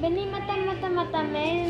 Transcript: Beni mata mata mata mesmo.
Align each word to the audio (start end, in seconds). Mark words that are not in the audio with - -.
Beni 0.00 0.24
mata 0.32 0.56
mata 0.56 0.88
mata 0.88 1.22
mesmo. 1.22 1.69